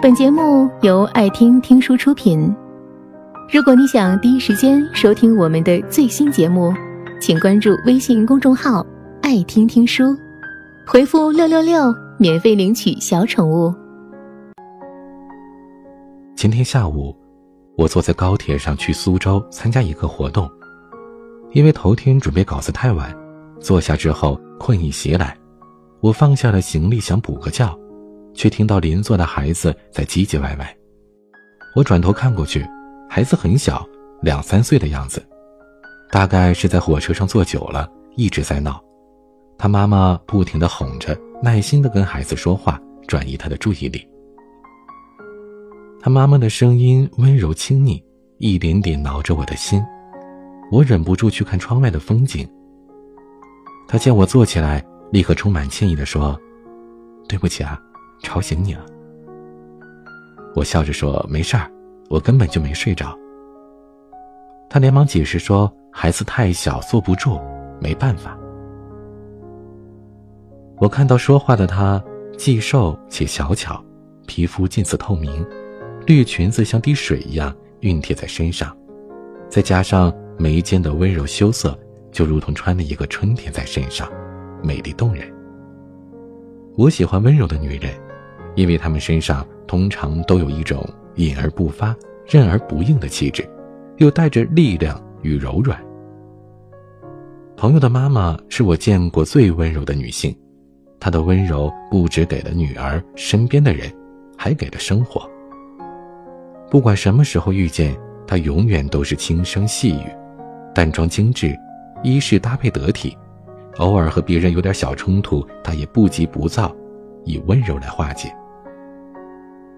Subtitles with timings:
[0.00, 2.54] 本节目由爱听听书出品。
[3.52, 6.72] 如果你想第一时间收听我们的最新节目，
[7.20, 8.86] 请关注微信公众号
[9.22, 10.16] “爱听听书”，
[10.86, 13.74] 回复“六六六”免费领取小宠物。
[16.36, 17.12] 今天下午，
[17.76, 20.48] 我坐在高铁上去苏州参加一个活动，
[21.54, 23.12] 因为头天准备稿子太晚，
[23.58, 25.36] 坐下之后困意袭来，
[25.98, 27.76] 我放下了行李想补个觉。
[28.38, 30.76] 却听到邻座的孩子在唧唧歪歪，
[31.74, 32.64] 我转头看过去，
[33.10, 33.84] 孩子很小，
[34.22, 35.20] 两三岁的样子，
[36.12, 38.80] 大概是在火车上坐久了，一直在闹。
[39.58, 44.08] 他妈妈不停地哄着，耐心地跟孩子说话，转移他的注意力。
[46.00, 48.00] 他妈妈的声音温柔亲昵，
[48.38, 49.82] 一点点挠着我的心，
[50.70, 52.48] 我忍不住去看窗外的风景。
[53.88, 56.38] 他见我坐起来，立刻充满歉意地说
[57.28, 57.82] ：“对不起啊。”
[58.22, 58.84] 吵醒你了，
[60.54, 61.70] 我笑着说：“没事儿，
[62.10, 63.16] 我根本就没睡着。”
[64.68, 67.40] 他连忙解释说：“孩子太小，坐不住，
[67.80, 68.36] 没办法。”
[70.76, 72.02] 我看到说话的他
[72.36, 73.82] 既瘦且小巧，
[74.26, 75.44] 皮肤近似透明，
[76.06, 78.76] 绿裙子像滴水一样熨贴在身上，
[79.48, 81.76] 再加上眉间的温柔羞涩，
[82.12, 84.08] 就如同穿了一个春天在身上，
[84.62, 85.26] 美丽动人。
[86.76, 87.92] 我喜欢温柔的女人。
[88.58, 91.94] 因为他们身上通常都有一种隐而不发、
[92.26, 93.48] 韧而不硬的气质，
[93.98, 95.80] 又带着力量与柔软。
[97.56, 100.36] 朋友的妈妈是我见过最温柔的女性，
[100.98, 103.88] 她的温柔不只给了女儿、身边的人，
[104.36, 105.30] 还给了生活。
[106.68, 110.10] 不管什么时候遇见她，永远都是轻声细语，
[110.74, 111.56] 淡妆精致，
[112.02, 113.16] 衣饰搭配得体。
[113.76, 116.74] 偶尔和别人有点小冲突，她也不急不躁，
[117.24, 118.34] 以温柔来化解。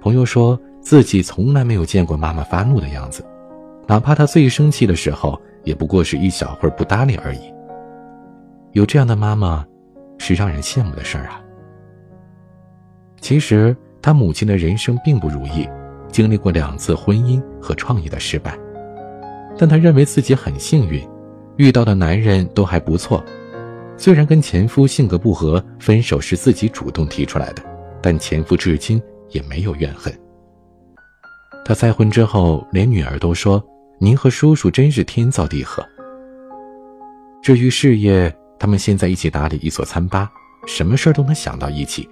[0.00, 3.24] 朋友说自己从来没有见过妈妈发怒的样子，
[3.86, 7.52] 哪怕她最生气的时候，也不过是一小会儿不搭理而已。
[8.72, 9.66] 有这样的妈妈，
[10.18, 11.40] 是让人羡慕的事儿啊。
[13.20, 15.68] 其实他母亲的人生并不如意，
[16.12, 18.56] 经历过两次婚姻和创业的失败，
[19.58, 21.06] 但他认为自己很幸运，
[21.56, 23.22] 遇到的男人都还不错。
[23.96, 27.62] 虽然跟前夫性格不合，分手是自己主动提出来的，
[28.00, 29.02] 但前夫至今。
[29.30, 30.12] 也没有怨恨。
[31.64, 33.62] 他再婚之后，连女儿都说
[34.00, 35.86] ：“您和叔叔真是天造地合。”
[37.42, 40.30] 至于事业，他们现在一起打理一所餐吧，
[40.66, 42.08] 什么事儿都能想到一起，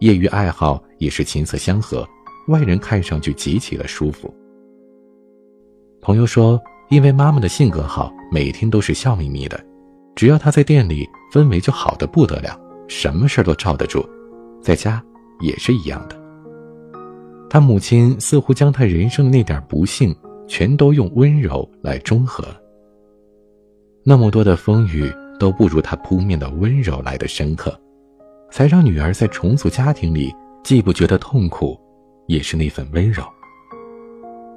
[0.00, 2.06] 业余爱好也是琴瑟相和，
[2.48, 4.32] 外人看上去极其的舒服。
[6.00, 6.60] 朋友说，
[6.90, 9.58] 因为妈妈的性格好，每天都是笑眯眯的，
[10.14, 14.04] 只要她在店里，氛围就好的不得了，什么事儿都罩得住，
[14.60, 15.02] 在家
[15.40, 16.25] 也是一样的。
[17.56, 20.14] 他母亲似乎将他人生的那点不幸，
[20.46, 22.46] 全都用温柔来中和。
[24.04, 27.74] 那么多的风雨都不如他扑面的温柔来的深刻，
[28.50, 30.30] 才让女儿在重组家庭里
[30.62, 31.80] 既不觉得痛苦，
[32.26, 33.24] 也是那份温柔。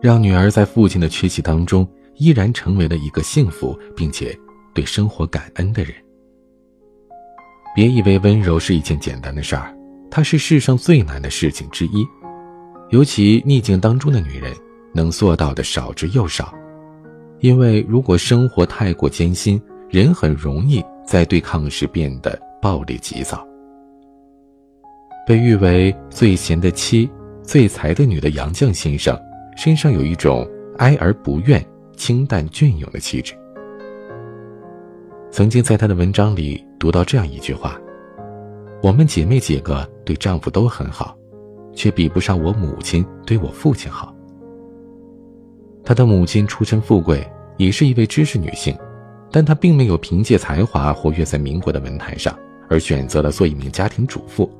[0.00, 4.34] 让女儿在父亲的缺席当中，依然成为了一个幸福并且
[4.72, 5.92] 对生活感恩的人。
[7.74, 9.76] 别以为温柔是一件简单的事儿，
[10.10, 12.02] 它是世上最难的事情之一。
[12.90, 14.52] 尤其逆境当中的女人，
[14.92, 16.54] 能做到的少之又少，
[17.40, 19.60] 因为如果生活太过艰辛，
[19.90, 23.46] 人很容易在对抗时变得暴力急躁。
[25.26, 27.10] 被誉为最贤的妻、
[27.42, 29.18] 最才的女的杨绛先生，
[29.56, 30.48] 身上有一种
[30.78, 31.64] 哀而不怨、
[31.96, 33.34] 清淡隽永的气质。
[35.32, 37.76] 曾经在她的文章里读到这样一句话
[38.80, 41.16] ：“我们姐妹几个对丈夫都很好。”
[41.76, 44.12] 却比不上我母亲对我父亲好。
[45.84, 47.24] 他的母亲出身富贵，
[47.56, 48.76] 也是一位知识女性，
[49.30, 52.36] 但她并没有凭借才华活跃在民国的文坛上，
[52.68, 54.50] 而选择了做一名家庭主妇，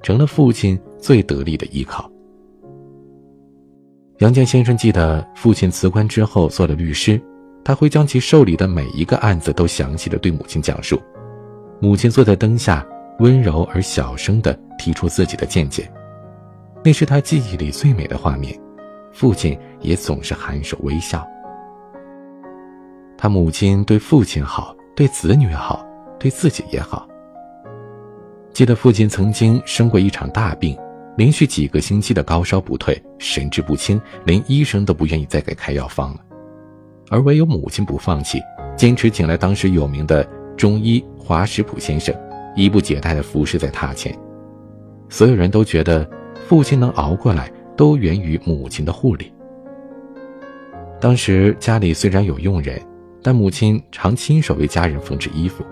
[0.00, 2.08] 成了父亲最得力的依靠。
[4.18, 7.20] 杨绛先生记得，父亲辞官之后做了律师，
[7.64, 11.00] 他会将其受理的每一个案子都详细的对母亲讲述，
[11.80, 12.86] 母亲坐在灯下，
[13.18, 15.90] 温柔而小声的提出自己的见解。
[16.86, 18.56] 那是他记忆里最美的画面，
[19.12, 21.26] 父亲也总是含首微笑。
[23.18, 25.84] 他母亲对父亲好，对子女好，
[26.16, 27.08] 对自己也好。
[28.52, 30.78] 记得父亲曾经生过一场大病，
[31.16, 36.20] 连续几个星期的高烧不退，神志不清，连医生都不愿意再给开药方了，
[37.10, 38.40] 而唯有母亲不放弃，
[38.76, 40.22] 坚持请来当时有名的
[40.56, 42.14] 中医华石甫先生，
[42.54, 44.16] 衣不解带的服侍在榻前。
[45.08, 46.08] 所有人都觉得。
[46.46, 49.32] 父亲能熬过来，都源于母亲的护理。
[51.00, 52.80] 当时家里虽然有佣人，
[53.22, 55.64] 但母亲常亲手为家人缝制衣服。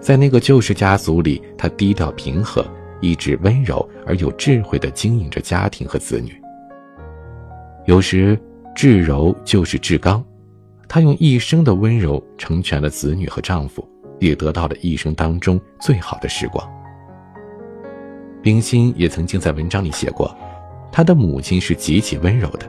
[0.00, 2.64] 在那个旧式家族里，她低调平和，
[3.00, 6.32] 一直温柔而有智慧地经营着家庭和子女。
[7.86, 8.38] 有时，
[8.74, 10.24] 至柔就是至刚，
[10.88, 13.88] 她用一生的温柔成全了子女和丈夫，
[14.20, 16.68] 也得到了一生当中最好的时光。
[18.42, 20.34] 冰心也曾经在文章里写过，
[20.90, 22.66] 她的母亲是极其温柔的。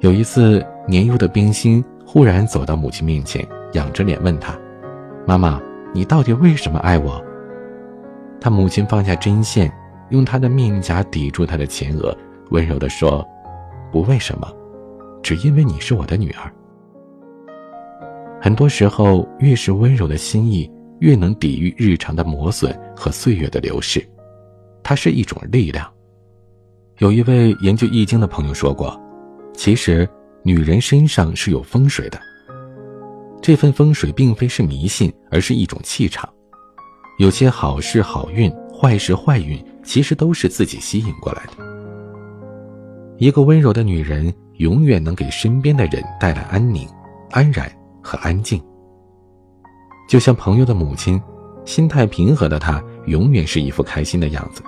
[0.00, 4.58] 有一次，年幼的冰心忽然走到母亲面前，仰着脸问她
[5.26, 5.60] ：“妈妈。”
[5.92, 7.20] 你到底为什么爱我？
[8.40, 9.68] 他母亲放下针线，
[10.10, 12.16] 用她的面颊抵住他的前额，
[12.50, 13.26] 温柔地说
[13.90, 14.48] ：“不为什么，
[15.20, 16.48] 只因为你是我的女儿。”
[18.40, 20.70] 很多时候，越是温柔的心意，
[21.00, 24.00] 越能抵御日常的磨损和岁月的流逝。
[24.90, 25.88] 它是一种力量。
[26.98, 29.00] 有一位研究易经的朋友说过
[29.54, 30.08] ：“其实，
[30.42, 32.20] 女人身上是有风水的。”
[33.40, 36.28] 这份风水并非是迷信，而是一种气场。
[37.20, 41.64] 有些好事好运，坏事坏运，其实都是自己吸引过来的。
[43.16, 46.88] 一个温柔的女人，永远能给身边的人带来安宁、
[47.30, 47.70] 安然
[48.02, 48.60] 和安静。
[50.08, 51.22] 就像朋友的母亲，
[51.64, 54.60] 心态平和的她，永远是一副开心的样子。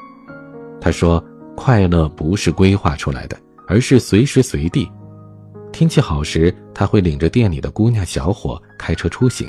[0.83, 1.25] 他说
[1.55, 3.39] ：“快乐不是规划出来的，
[3.69, 4.91] 而是随时随地。”
[5.73, 9.49] 天气好时，他会领着店里的姑娘小伙开车出行，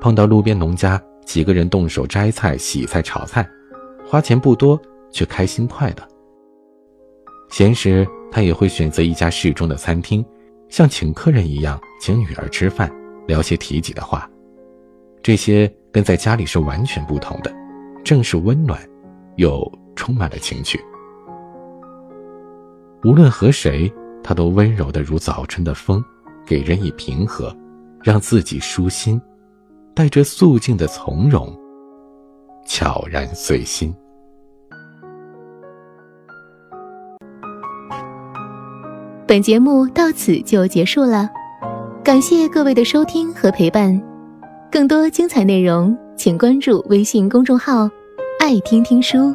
[0.00, 3.44] 碰到路边农家，几个人动手摘菜、洗菜、炒菜，
[4.06, 4.80] 花钱不多，
[5.10, 6.08] 却开心快乐。
[7.50, 10.24] 闲时，他也会选择一家适中的餐厅，
[10.68, 12.88] 像请客人一样请女儿吃饭，
[13.26, 14.30] 聊些体己的话。
[15.22, 17.52] 这些跟在家里是完全不同的，
[18.04, 18.80] 正是温暖，
[19.36, 19.60] 又
[19.96, 20.80] 充满了情趣。
[23.04, 23.92] 无论和谁。
[24.24, 26.00] 他都温柔的如早春的风，
[26.46, 27.52] 给人以平和，
[28.04, 29.20] 让自己舒心，
[29.96, 31.52] 带着素净的从容，
[32.64, 33.92] 悄然随心。
[39.26, 41.28] 本节目到此就结束了，
[42.04, 44.00] 感谢各位的收听和陪伴。
[44.70, 47.90] 更多精彩内容，请关注微信公众号
[48.38, 49.34] “爱听听书”，